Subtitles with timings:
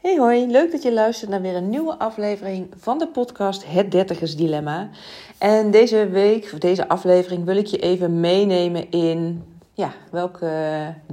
[0.00, 3.90] Hey hoi, leuk dat je luistert naar weer een nieuwe aflevering van de podcast Het
[3.90, 4.90] Dertigers Dilemma.
[5.38, 10.50] En deze week, of deze aflevering, wil ik je even meenemen in ja, welke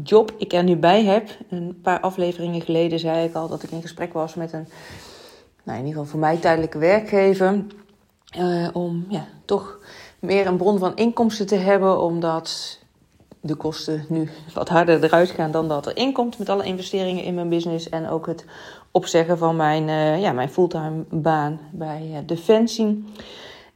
[0.04, 1.30] job ik er nu bij heb.
[1.50, 4.68] Een paar afleveringen geleden zei ik al dat ik in gesprek was met een,
[5.64, 7.66] nou in ieder geval voor mij tijdelijke werkgever.
[8.38, 9.80] Uh, om ja, toch
[10.20, 12.80] meer een bron van inkomsten te hebben, omdat
[13.46, 17.34] de kosten nu wat harder eruit gaan dan dat er inkomt met alle investeringen in
[17.34, 18.46] mijn business en ook het
[18.92, 23.04] opzeggen van mijn, uh, ja, mijn fulltime baan bij uh, Defensie.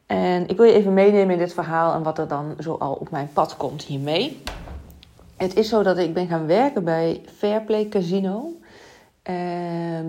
[0.06, 2.94] En ik wil je even meenemen in dit verhaal en wat er dan zo al
[2.94, 4.42] op mijn pad komt hiermee.
[5.38, 8.54] Het is zo dat ik ben gaan werken bij Fairplay Casino.
[9.30, 9.36] Uh,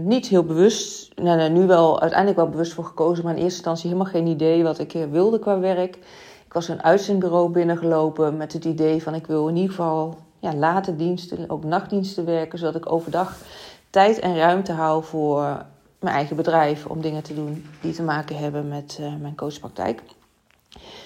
[0.05, 3.57] niet heel bewust, nou, nou, nu wel uiteindelijk wel bewust voor gekozen, maar in eerste
[3.57, 5.99] instantie helemaal geen idee wat ik wilde qua werk.
[6.51, 10.55] Ik was een uitzendbureau binnengelopen met het idee van ik wil in ieder geval ja,
[10.55, 13.37] late diensten, ook nachtdiensten werken, zodat ik overdag
[13.91, 15.65] tijd en ruimte hou voor
[15.99, 20.03] mijn eigen bedrijf om dingen te doen die te maken hebben met uh, mijn coachpraktijk.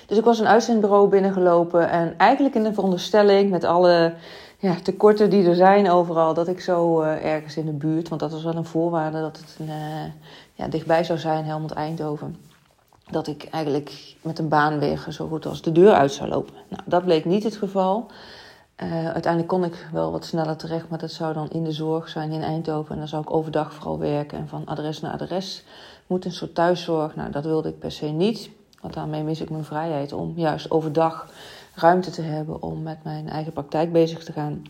[0.06, 4.14] Dus ik was een uitzendbureau binnengelopen en eigenlijk in de veronderstelling met alle
[4.58, 8.20] ja, tekorten die er zijn overal, dat ik zo uh, ergens in de buurt, want
[8.20, 10.12] dat was wel een voorwaarde dat het een, uh,
[10.53, 12.53] ja, dichtbij zou zijn, Helmond Eindhoven
[13.10, 16.55] dat ik eigenlijk met een baan zo goed als de deur uit zou lopen.
[16.69, 18.06] Nou, dat bleek niet het geval.
[18.83, 22.08] Uh, uiteindelijk kon ik wel wat sneller terecht, maar dat zou dan in de zorg
[22.08, 22.92] zijn in Eindhoven.
[22.92, 25.64] En dan zou ik overdag vooral werken en van adres naar adres
[26.06, 26.30] moeten.
[26.30, 27.16] Een soort thuiszorg.
[27.16, 28.50] Nou, dat wilde ik per se niet.
[28.80, 31.28] Want daarmee mis ik mijn vrijheid om juist overdag
[31.74, 34.62] ruimte te hebben om met mijn eigen praktijk bezig te gaan.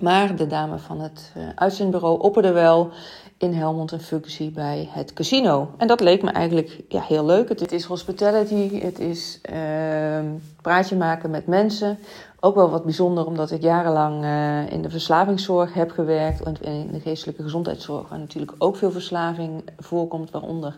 [0.00, 2.90] Maar de dame van het uh, uitzendbureau opperde wel
[3.38, 5.70] in Helmond een functie bij het casino.
[5.76, 7.48] En dat leek me eigenlijk ja, heel leuk.
[7.48, 10.18] Het, is hospitality, het is uh,
[10.62, 11.98] praatje maken met mensen.
[12.40, 16.42] Ook wel wat bijzonder omdat ik jarenlang uh, in de verslavingszorg heb gewerkt.
[16.42, 20.76] En in de geestelijke gezondheidszorg, waar natuurlijk ook veel verslaving voorkomt, waaronder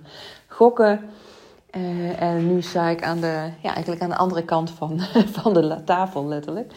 [0.49, 1.01] gokken.
[1.77, 5.01] Uh, en nu sta ik aan de, ja, eigenlijk aan de andere kant van,
[5.41, 6.73] van de tafel, letterlijk.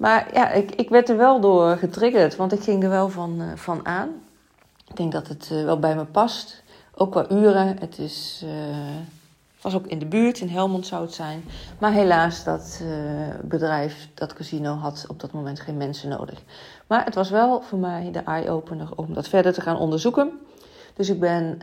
[0.00, 3.40] Maar ja, ik, ik werd er wel door getriggerd, want ik ging er wel van,
[3.40, 4.08] uh, van aan.
[4.88, 6.62] Ik denk dat het uh, wel bij me past.
[6.94, 7.76] Ook qua uren.
[7.80, 8.50] Het is, uh,
[9.60, 11.44] was ook in de buurt, in Helmond zou het zijn.
[11.78, 12.82] Maar helaas, dat
[13.42, 16.42] bedrijf, dat casino, had op dat moment geen mensen nodig.
[16.86, 20.30] Maar het was wel voor mij de eye-opener om dat verder te gaan onderzoeken.
[20.94, 21.58] Dus ik ben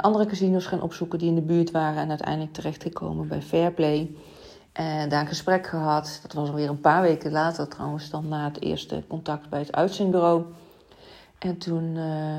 [0.00, 2.02] andere casinos gaan opzoeken die in de buurt waren.
[2.02, 4.10] En uiteindelijk terechtgekomen bij Fairplay.
[4.78, 6.18] En daar een gesprek gehad.
[6.22, 9.72] Dat was alweer een paar weken later trouwens, dan na het eerste contact bij het
[9.72, 10.44] uitzendbureau.
[11.38, 12.38] En toen uh,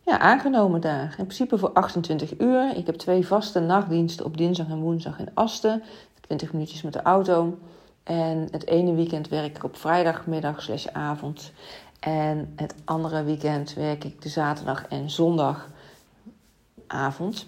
[0.00, 1.14] ja, aangenomen daar.
[1.18, 2.76] In principe voor 28 uur.
[2.76, 5.82] Ik heb twee vaste nachtdiensten op dinsdag en woensdag in Asten.
[6.20, 7.58] 20 minuutjes met de auto.
[8.02, 11.52] En het ene weekend werk ik op vrijdagmiddag slash avond.
[12.00, 17.46] En het andere weekend werk ik de zaterdag en zondagavond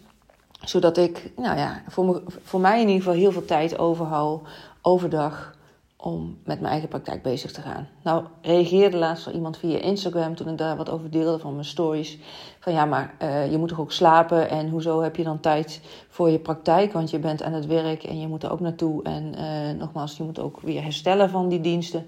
[0.64, 4.40] zodat ik, nou ja, voor, me, voor mij in ieder geval heel veel tijd overhoud
[4.82, 5.54] overdag
[5.96, 7.88] om met mijn eigen praktijk bezig te gaan.
[8.02, 11.64] Nou, reageerde laatst al iemand via Instagram toen ik daar wat over deelde van mijn
[11.64, 12.18] stories.
[12.60, 15.80] Van ja, maar uh, je moet toch ook slapen en hoezo heb je dan tijd
[16.08, 16.92] voor je praktijk?
[16.92, 19.02] Want je bent aan het werk en je moet er ook naartoe.
[19.02, 22.06] En uh, nogmaals, je moet ook weer herstellen van die diensten.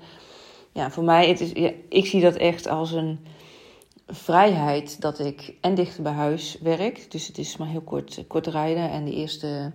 [0.72, 1.52] Ja, voor mij, het is,
[1.88, 3.18] ik zie dat echt als een
[4.08, 7.10] vrijheid dat ik en dichter bij huis werk.
[7.10, 8.90] Dus het is maar heel kort, kort rijden.
[8.90, 9.72] En de eerste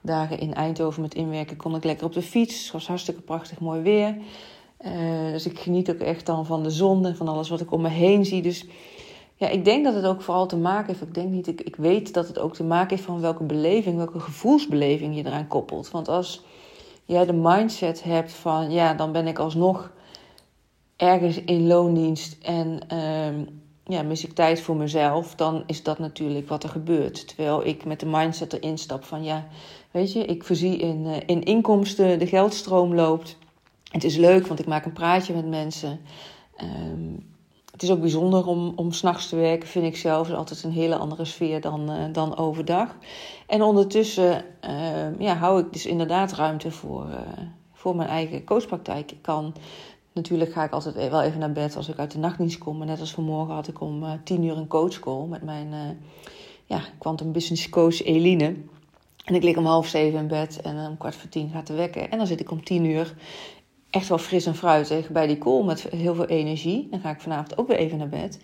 [0.00, 2.62] dagen in Eindhoven met inwerken kon ik lekker op de fiets.
[2.62, 4.16] Het was hartstikke prachtig mooi weer.
[4.84, 7.72] Uh, dus ik geniet ook echt dan van de zon en van alles wat ik
[7.72, 8.42] om me heen zie.
[8.42, 8.66] Dus
[9.36, 11.02] ja, ik denk dat het ook vooral te maken heeft.
[11.02, 13.96] Ik denk niet, ik, ik weet dat het ook te maken heeft van welke beleving,
[13.96, 15.90] welke gevoelsbeleving je eraan koppelt.
[15.90, 16.44] Want als
[17.04, 19.92] jij de mindset hebt van ja, dan ben ik alsnog
[21.00, 23.46] ergens in loondienst en uh,
[23.84, 27.28] ja, mis ik tijd voor mezelf, dan is dat natuurlijk wat er gebeurt.
[27.28, 29.46] Terwijl ik met de mindset erin stap van ja,
[29.90, 33.38] weet je, ik voorzie in, uh, in inkomsten, de geldstroom loopt.
[33.90, 36.00] Het is leuk, want ik maak een praatje met mensen.
[36.62, 37.28] Um,
[37.72, 40.30] het is ook bijzonder om, om s'nachts te werken, vind ik zelf.
[40.30, 42.96] Altijd een hele andere sfeer dan, uh, dan overdag.
[43.46, 47.16] En ondertussen uh, ja, hou ik dus inderdaad ruimte voor, uh,
[47.72, 49.12] voor mijn eigen coachpraktijk.
[49.12, 49.54] Ik kan
[50.20, 52.78] Natuurlijk ga ik altijd e- wel even naar bed als ik uit de nachtdienst kom.
[52.78, 55.78] Maar net als vanmorgen had ik om uh, tien uur een coachcall met mijn uh,
[56.64, 58.54] ja, quantum business coach Eline.
[59.24, 61.74] En ik lig om half zeven in bed en om kwart voor tien gaat de
[61.74, 62.10] wekken.
[62.10, 63.14] En dan zit ik om tien uur
[63.90, 66.88] echt wel fris en fruitig bij die call met heel veel energie.
[66.90, 68.40] Dan ga ik vanavond ook weer even naar bed.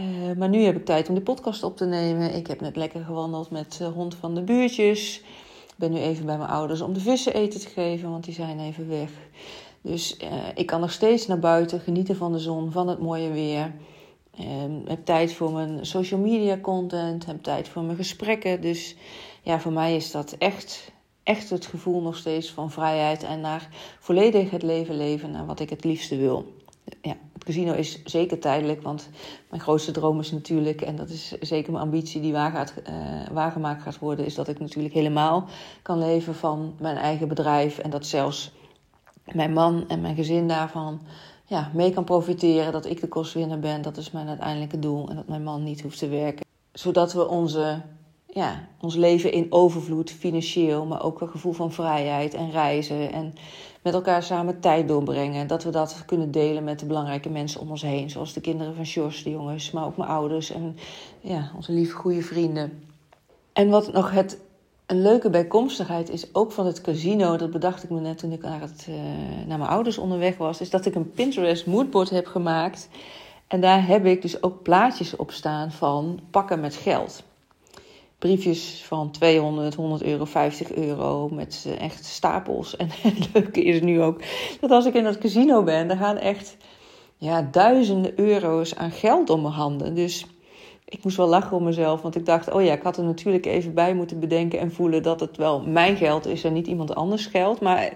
[0.00, 2.34] Uh, maar nu heb ik tijd om de podcast op te nemen.
[2.34, 5.18] Ik heb net lekker gewandeld met de hond van de buurtjes.
[5.66, 8.34] Ik ben nu even bij mijn ouders om de vissen eten te geven, want die
[8.34, 9.10] zijn even weg.
[9.80, 13.30] Dus uh, ik kan nog steeds naar buiten genieten van de zon, van het mooie
[13.30, 13.72] weer.
[14.40, 17.26] Um, heb tijd voor mijn social media content.
[17.26, 18.60] Heb tijd voor mijn gesprekken.
[18.60, 18.96] Dus
[19.42, 20.92] ja, voor mij is dat echt,
[21.22, 23.22] echt het gevoel nog steeds van vrijheid.
[23.22, 25.30] En naar volledig het leven leven.
[25.30, 26.56] Naar wat ik het liefste wil.
[27.02, 28.82] Ja, het casino is zeker tijdelijk.
[28.82, 29.08] Want
[29.50, 30.80] mijn grootste droom is natuurlijk.
[30.80, 32.94] En dat is zeker mijn ambitie die waar gaat, uh,
[33.32, 34.24] waargemaakt gaat worden.
[34.24, 35.48] Is dat ik natuurlijk helemaal
[35.82, 37.78] kan leven van mijn eigen bedrijf.
[37.78, 38.52] En dat zelfs
[39.34, 41.00] mijn man en mijn gezin daarvan
[41.44, 42.72] ja, mee kan profiteren.
[42.72, 45.08] Dat ik de kostwinner ben, dat is mijn uiteindelijke doel.
[45.08, 46.46] En dat mijn man niet hoeft te werken.
[46.72, 47.80] Zodat we onze,
[48.26, 53.12] ja, ons leven in overvloed, financieel, maar ook een gevoel van vrijheid en reizen.
[53.12, 53.34] En
[53.82, 55.46] met elkaar samen tijd doorbrengen.
[55.46, 58.10] Dat we dat kunnen delen met de belangrijke mensen om ons heen.
[58.10, 60.76] Zoals de kinderen van Sjors, de jongens, maar ook mijn ouders en
[61.20, 62.82] ja, onze lieve goede vrienden.
[63.52, 64.38] En wat nog het
[64.88, 68.42] een leuke bijkomstigheid is ook van het casino, dat bedacht ik me net toen ik
[68.42, 68.96] naar, het, uh,
[69.46, 72.88] naar mijn ouders onderweg was, is dat ik een Pinterest moodboard heb gemaakt.
[73.46, 77.22] En daar heb ik dus ook plaatjes op staan van pakken met geld.
[78.18, 82.76] Briefjes van 200, 100 euro, 50 euro met uh, echt stapels.
[82.76, 84.20] En het leuke is nu ook
[84.60, 86.56] dat als ik in dat casino ben, dan gaan echt
[87.16, 89.94] ja, duizenden euro's aan geld om mijn handen.
[89.94, 90.26] Dus
[90.88, 93.46] ik moest wel lachen om mezelf, want ik dacht, oh ja, ik had er natuurlijk
[93.46, 96.94] even bij moeten bedenken en voelen dat het wel mijn geld is en niet iemand
[96.94, 97.60] anders geld.
[97.60, 97.92] Maar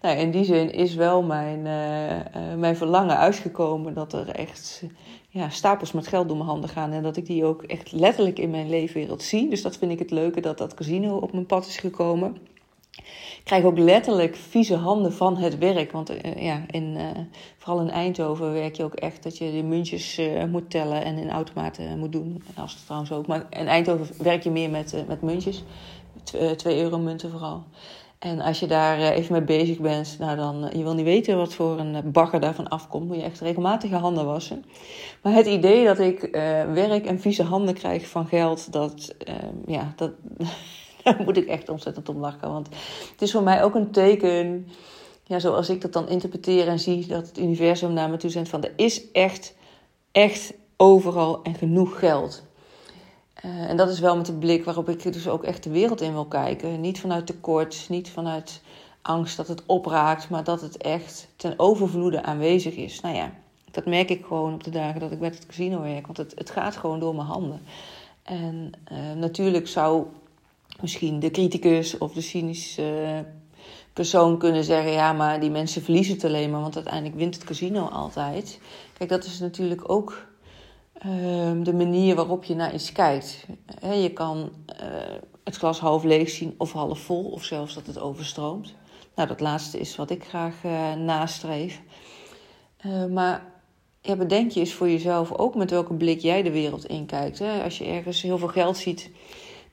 [0.00, 4.82] nou, in die zin is wel mijn, uh, uh, mijn verlangen uitgekomen dat er echt
[5.28, 8.38] ja, stapels met geld door mijn handen gaan en dat ik die ook echt letterlijk
[8.38, 9.50] in mijn leefwereld zie.
[9.50, 12.36] Dus dat vind ik het leuke dat dat casino op mijn pad is gekomen.
[12.98, 15.92] Ik krijg ook letterlijk vieze handen van het werk.
[15.92, 17.06] Want uh, ja, in, uh,
[17.58, 21.18] vooral in Eindhoven werk je ook echt dat je de muntjes uh, moet tellen en
[21.18, 22.42] in automaten moet doen.
[22.54, 23.26] Als het trouwens ook.
[23.26, 25.64] Maar in Eindhoven werk je meer met, met muntjes.
[26.56, 27.64] 2 euro munten vooral.
[28.18, 31.54] En als je daar even mee bezig bent, nou dan, je wil niet weten wat
[31.54, 33.06] voor een bagger daarvan afkomt.
[33.06, 34.64] Moet je echt regelmatig je handen wassen.
[35.22, 36.28] Maar het idee dat ik
[36.74, 39.14] werk en vieze handen krijg van geld, dat,
[39.66, 40.10] ja, dat,
[41.04, 42.48] Daar moet ik echt ontzettend om lachen.
[42.48, 42.68] Want
[43.10, 44.68] het is voor mij ook een teken,
[45.24, 48.48] ja, zoals ik dat dan interpreteer en zie, dat het universum naar me toe zendt
[48.48, 49.54] van er is echt,
[50.12, 52.42] echt overal en genoeg geld.
[53.44, 56.00] Uh, en dat is wel met de blik waarop ik dus ook echt de wereld
[56.00, 56.80] in wil kijken.
[56.80, 58.60] Niet vanuit tekort, niet vanuit
[59.02, 63.00] angst dat het opraakt, maar dat het echt ten overvloede aanwezig is.
[63.00, 63.32] Nou ja,
[63.70, 66.32] dat merk ik gewoon op de dagen dat ik met het casino werk, want het,
[66.34, 67.60] het gaat gewoon door mijn handen.
[68.22, 70.06] En uh, natuurlijk zou
[70.80, 73.24] misschien de criticus of de cynische
[73.92, 77.44] persoon kunnen zeggen: ja, maar die mensen verliezen het alleen maar, want uiteindelijk wint het
[77.44, 78.60] casino altijd.
[78.98, 80.26] Kijk, dat is natuurlijk ook
[81.06, 83.46] uh, de manier waarop je naar iets kijkt.
[83.80, 84.86] He, je kan uh,
[85.44, 88.74] het glas half leeg zien of half vol, of zelfs dat het overstroomt.
[89.14, 91.80] Nou, dat laatste is wat ik graag uh, nastreef.
[92.86, 93.44] Uh, maar
[94.00, 97.38] ja, bedenk je eens voor jezelf ook met welke blik jij de wereld inkijkt.
[97.38, 97.62] Hè?
[97.62, 99.10] Als je ergens heel veel geld ziet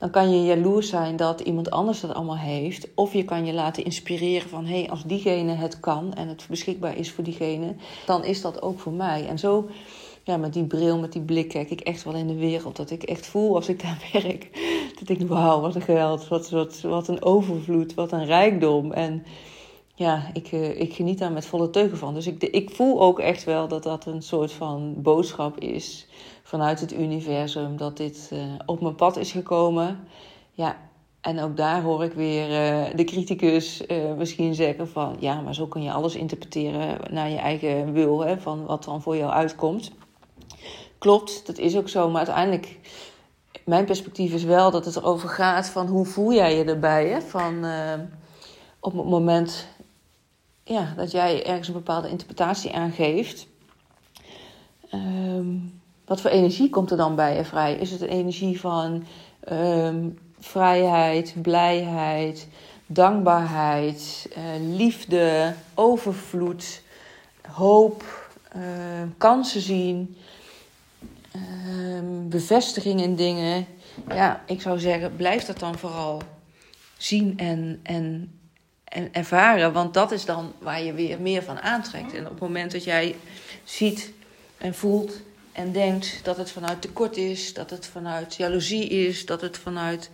[0.00, 2.88] dan kan je jaloers zijn dat iemand anders dat allemaal heeft.
[2.94, 6.46] Of je kan je laten inspireren van hé, hey, als diegene het kan en het
[6.48, 7.74] beschikbaar is voor diegene,
[8.06, 9.26] dan is dat ook voor mij.
[9.26, 9.68] En zo,
[10.24, 12.76] ja, met die bril, met die blik, kijk ik echt wel in de wereld.
[12.76, 14.48] Dat ik echt voel als ik daar werk.
[14.98, 18.92] Dat ik, wauw, wat een geld, wat, wat, wat een overvloed, wat een rijkdom.
[18.92, 19.24] En
[20.00, 22.14] ja, ik, uh, ik geniet daar met volle teugen van.
[22.14, 26.06] Dus ik, ik voel ook echt wel dat dat een soort van boodschap is
[26.42, 29.98] vanuit het universum dat dit uh, op mijn pad is gekomen.
[30.52, 30.76] Ja,
[31.20, 33.82] en ook daar hoor ik weer uh, de criticus
[34.16, 35.16] misschien zeggen van...
[35.18, 39.02] ja, maar zo kun je alles interpreteren naar je eigen wil, hè, van wat dan
[39.02, 39.92] voor jou uitkomt.
[40.98, 42.78] Klopt, dat is ook zo, maar uiteindelijk...
[43.64, 47.20] Mijn perspectief is wel dat het erover gaat van hoe voel jij je erbij, hè?
[47.20, 47.64] Van
[48.80, 49.66] op het moment
[50.70, 53.48] ja, dat jij ergens een bepaalde interpretatie aangeeft...
[54.94, 57.74] Um, wat voor energie komt er dan bij je vrij?
[57.74, 59.04] Is het een energie van
[59.52, 62.48] um, vrijheid, blijheid,
[62.86, 66.82] dankbaarheid, uh, liefde, overvloed,
[67.50, 68.04] hoop,
[68.56, 68.62] uh,
[69.18, 70.16] kansen zien,
[72.28, 73.66] bevestiging in dingen?
[74.08, 76.22] Ja, ik zou zeggen, blijf dat dan vooral
[76.96, 78.39] zien en, en, en
[79.12, 82.14] ervaren, want dat is dan waar je weer meer van aantrekt.
[82.14, 83.16] En op het moment dat jij
[83.64, 84.12] ziet
[84.58, 85.20] en voelt
[85.52, 90.10] en denkt dat het vanuit tekort is, dat het vanuit jaloezie is, dat het vanuit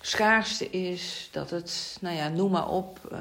[0.00, 3.16] schaarste is, dat het, nou ja, noem maar op,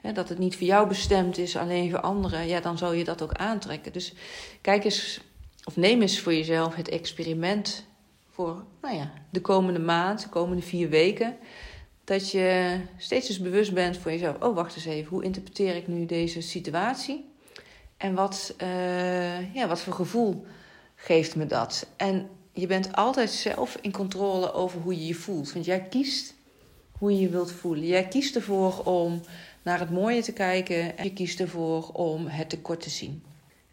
[0.00, 3.04] hè, dat het niet voor jou bestemd is, alleen voor anderen, ja, dan zou je
[3.04, 3.92] dat ook aantrekken.
[3.92, 4.12] Dus
[4.60, 5.20] kijk eens,
[5.64, 7.84] of neem eens voor jezelf het experiment
[8.30, 11.36] voor, nou ja, de komende maand, de komende vier weken.
[12.04, 14.40] Dat je steeds eens bewust bent voor jezelf.
[14.40, 15.10] Oh, wacht eens even.
[15.10, 17.30] Hoe interpreteer ik nu deze situatie?
[17.96, 20.46] En wat, uh, ja, wat voor gevoel
[20.94, 21.86] geeft me dat.
[21.96, 25.52] En je bent altijd zelf in controle over hoe je je voelt.
[25.52, 26.34] Want jij kiest
[26.98, 27.86] hoe je je wilt voelen.
[27.86, 29.20] Jij kiest ervoor om
[29.62, 33.22] naar het mooie te kijken en je kiest ervoor om het tekort te zien.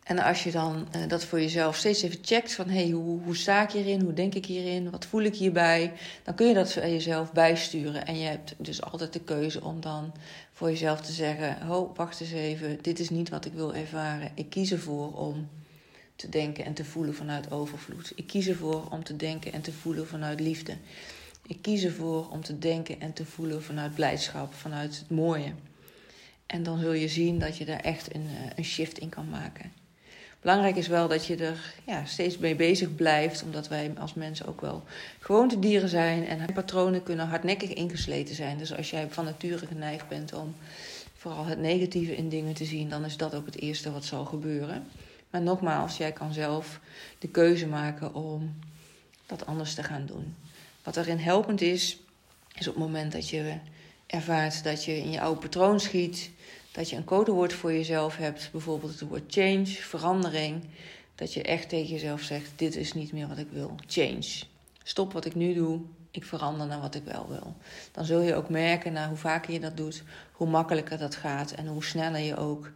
[0.09, 3.35] En als je dan uh, dat voor jezelf steeds even checkt van hey, hoe, hoe
[3.35, 6.73] sta ik hierin, hoe denk ik hierin, wat voel ik hierbij, dan kun je dat
[6.73, 8.05] voor jezelf bijsturen.
[8.05, 10.13] En je hebt dus altijd de keuze om dan
[10.53, 14.31] voor jezelf te zeggen, ho, wacht eens even, dit is niet wat ik wil ervaren.
[14.35, 15.49] Ik kies ervoor om
[16.15, 18.11] te denken en te voelen vanuit overvloed.
[18.15, 20.73] Ik kies ervoor om te denken en te voelen vanuit liefde.
[21.47, 25.53] Ik kies ervoor om te denken en te voelen vanuit blijdschap, vanuit het mooie.
[26.45, 29.29] En dan zul je zien dat je daar echt een, eh, een shift in kan
[29.29, 29.79] maken.
[30.41, 34.45] Belangrijk is wel dat je er ja, steeds mee bezig blijft, omdat wij als mensen
[34.45, 34.83] ook wel
[35.19, 38.57] gewoontedieren zijn en patronen kunnen hardnekkig ingesleten zijn.
[38.57, 40.55] Dus als jij van nature geneigd bent om
[41.15, 44.25] vooral het negatieve in dingen te zien, dan is dat ook het eerste wat zal
[44.25, 44.87] gebeuren.
[45.29, 46.79] Maar nogmaals, jij kan zelf
[47.19, 48.59] de keuze maken om
[49.25, 50.35] dat anders te gaan doen.
[50.83, 51.99] Wat erin helpend is,
[52.57, 53.53] is op het moment dat je
[54.07, 56.31] ervaart dat je in je oude patroon schiet,
[56.71, 60.63] dat je een codewoord voor jezelf hebt, bijvoorbeeld het woord change, verandering,
[61.15, 63.75] dat je echt tegen jezelf zegt: Dit is niet meer wat ik wil.
[63.87, 64.43] Change.
[64.83, 67.55] Stop wat ik nu doe, ik verander naar wat ik wel wil.
[67.91, 71.51] Dan zul je ook merken, na hoe vaker je dat doet, hoe makkelijker dat gaat
[71.51, 72.71] en hoe sneller je ook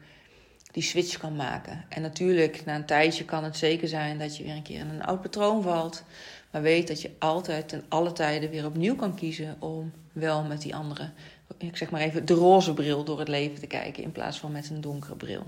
[0.72, 1.86] die switch kan maken.
[1.90, 4.90] En natuurlijk, na een tijdje kan het zeker zijn dat je weer een keer in
[4.90, 6.04] een oud patroon valt.
[6.54, 10.62] Maar weet dat je altijd ten alle tijden weer opnieuw kan kiezen om wel met
[10.62, 11.10] die andere,
[11.58, 14.52] ik zeg maar even, de roze bril door het leven te kijken in plaats van
[14.52, 15.46] met een donkere bril.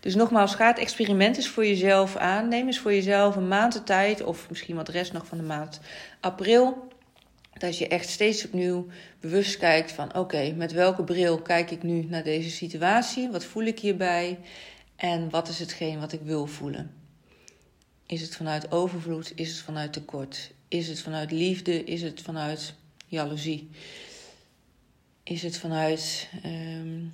[0.00, 2.48] Dus nogmaals, ga het experiment eens voor jezelf aan.
[2.48, 5.44] Neem eens voor jezelf een maand de tijd, of misschien wat rest nog van de
[5.44, 5.80] maand
[6.20, 6.88] april.
[7.52, 8.86] Dat je echt steeds opnieuw
[9.20, 13.30] bewust kijkt van oké, met welke bril kijk ik nu naar deze situatie?
[13.30, 14.38] Wat voel ik hierbij?
[14.96, 17.01] En wat is hetgeen wat ik wil voelen?
[18.12, 19.32] Is het vanuit overvloed?
[19.34, 20.52] Is het vanuit tekort?
[20.68, 21.84] Is het vanuit liefde?
[21.84, 22.74] Is het vanuit
[23.06, 23.70] jaloezie?
[25.22, 27.12] Is het vanuit um,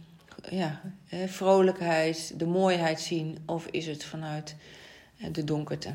[0.48, 0.80] ja,
[1.26, 3.38] vrolijkheid, de mooiheid zien?
[3.46, 4.56] Of is het vanuit
[5.18, 5.94] eh, de donkerte?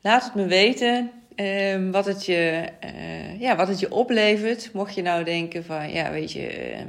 [0.00, 4.72] Laat het me weten um, wat, het je, uh, ja, wat het je oplevert.
[4.72, 6.80] Mocht je nou denken van, ja weet je, uh,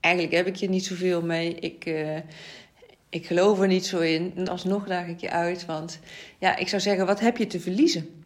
[0.00, 1.54] eigenlijk heb ik je niet zoveel mee.
[1.54, 2.18] Ik, uh,
[3.14, 4.32] ik geloof er niet zo in.
[4.36, 5.66] En alsnog daag ik je uit.
[5.66, 5.98] Want
[6.38, 8.24] ja, ik zou zeggen, wat heb je te verliezen?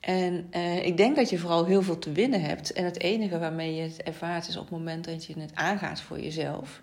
[0.00, 2.72] En uh, ik denk dat je vooral heel veel te winnen hebt.
[2.72, 6.00] En het enige waarmee je het ervaart is op het moment dat je het aangaat
[6.00, 6.82] voor jezelf.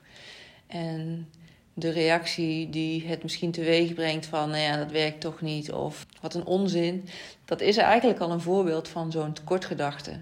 [0.67, 1.29] En
[1.73, 5.71] de reactie die het misschien teweeg brengt van, nou ja, dat werkt toch niet.
[5.71, 7.07] Of wat een onzin.
[7.45, 10.19] Dat is eigenlijk al een voorbeeld van zo'n tekortgedachte.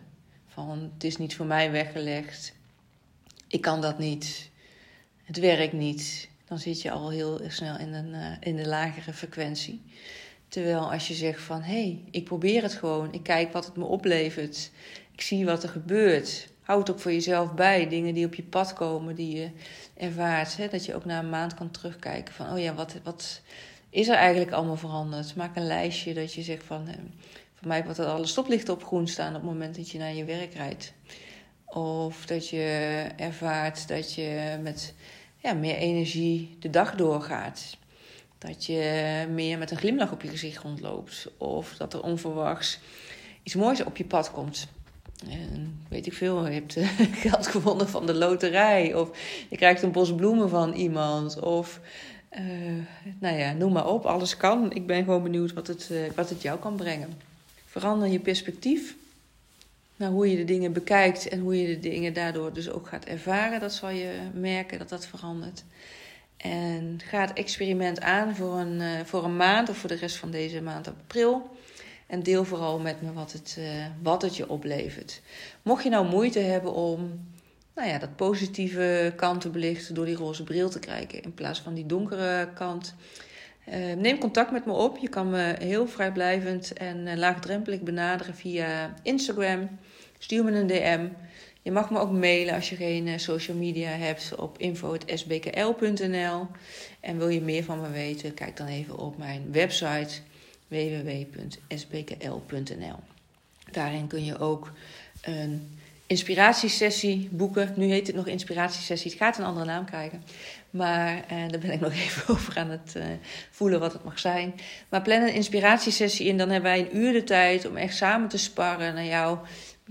[0.48, 2.54] Van, het is niet voor mij weggelegd.
[3.48, 4.50] Ik kan dat niet.
[5.24, 9.14] Het werkt niet dan zit je al heel snel in, een, uh, in de lagere
[9.14, 9.82] frequentie.
[10.48, 13.76] Terwijl als je zegt van hé, hey, ik probeer het gewoon, ik kijk wat het
[13.76, 14.72] me oplevert,
[15.12, 16.48] ik zie wat er gebeurt.
[16.62, 19.50] Houd ook voor jezelf bij, dingen die op je pad komen, die je
[19.98, 20.58] ervaart.
[20.58, 20.68] Hè?
[20.68, 23.42] Dat je ook na een maand kan terugkijken van oh ja, wat, wat
[23.90, 25.36] is er eigenlijk allemaal veranderd?
[25.36, 26.94] Maak een lijstje dat je zegt van, uh,
[27.56, 30.26] voor mij dat alle stoplichten op groen staan op het moment dat je naar je
[30.26, 30.94] werk rijdt.
[31.66, 34.94] Of dat je ervaart dat je met
[35.42, 37.78] ja, meer energie de dag doorgaat.
[38.38, 41.28] Dat je meer met een glimlach op je gezicht rondloopt.
[41.38, 42.80] Of dat er onverwachts
[43.44, 44.68] iets moois op je pad komt.
[45.30, 46.78] En weet ik veel, je hebt
[47.28, 48.96] geld gewonnen van de loterij.
[48.96, 49.18] Of
[49.50, 51.40] je krijgt een bos bloemen van iemand.
[51.40, 51.80] Of
[52.40, 52.86] uh,
[53.20, 54.74] nou ja, noem maar op, alles kan.
[54.74, 57.14] Ik ben gewoon benieuwd wat het, uh, wat het jou kan brengen.
[57.66, 58.96] Verander je perspectief
[60.02, 63.06] naar hoe je de dingen bekijkt en hoe je de dingen daardoor dus ook gaat
[63.06, 63.60] ervaren.
[63.60, 65.64] Dat zal je merken dat dat verandert.
[66.38, 70.16] En ga het experiment aan voor een, uh, voor een maand of voor de rest
[70.16, 71.50] van deze maand april.
[72.08, 75.22] En deel vooral met me wat het, uh, wat het je oplevert.
[75.62, 77.20] Mocht je nou moeite hebben om
[77.76, 81.60] nou ja, dat positieve kant te belichten door die roze bril te kijken in plaats
[81.60, 82.96] van die donkere kant.
[83.70, 84.98] Uh, neem contact met me op.
[84.98, 89.70] Je kan me heel vrijblijvend en laagdrempelig benaderen via Instagram.
[90.24, 91.08] Stuur me een DM.
[91.62, 96.48] Je mag me ook mailen als je geen uh, social media hebt op info.sbkl.nl.
[97.00, 100.20] En wil je meer van me weten, kijk dan even op mijn website
[100.68, 101.80] www.sbkl.nl.
[103.72, 104.72] Daarin kun je ook
[105.22, 105.78] een
[106.12, 107.74] inspiratiesessie boeken.
[107.76, 109.12] Nu heet het nog inspiratiesessie.
[109.12, 110.24] Het gaat een andere naam krijgen.
[110.70, 113.04] Maar uh, daar ben ik nog even over aan het uh,
[113.52, 114.54] voelen wat het mag zijn.
[114.90, 116.38] Maar plan een inspiratiesessie in.
[116.38, 119.38] Dan hebben wij een uur de tijd om echt samen te sparren naar jou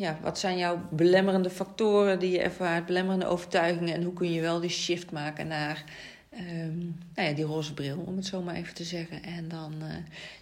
[0.01, 4.41] ja, wat zijn jouw belemmerende factoren die je ervaart, belemmerende overtuigingen en hoe kun je
[4.41, 5.85] wel die shift maken naar
[6.31, 6.79] ehm,
[7.15, 9.23] nou ja, die roze bril, om het zo maar even te zeggen.
[9.23, 9.95] En dan, uh,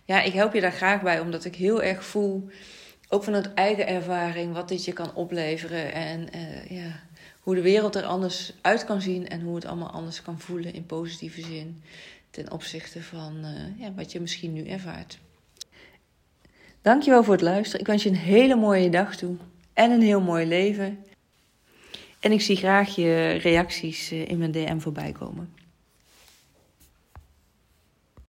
[0.05, 2.49] ja, ik help je daar graag bij, omdat ik heel erg voel,
[3.09, 5.93] ook vanuit eigen ervaring, wat dit je kan opleveren.
[5.93, 7.01] En uh, ja,
[7.41, 10.75] hoe de wereld er anders uit kan zien en hoe het allemaal anders kan voelen
[10.75, 11.83] in positieve zin.
[12.31, 15.19] Ten opzichte van uh, ja, wat je misschien nu ervaart.
[16.89, 17.81] Dankjewel voor het luisteren.
[17.81, 19.37] Ik wens je een hele mooie dag toe
[19.73, 21.05] en een heel mooi leven.
[22.21, 25.55] En ik zie graag je reacties in mijn DM voorbij komen.